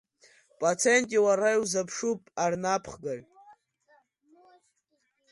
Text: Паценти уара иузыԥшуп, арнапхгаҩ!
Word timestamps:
Паценти 0.59 1.17
уара 1.25 1.49
иузыԥшуп, 1.55 2.21
арнапхгаҩ! 2.43 3.21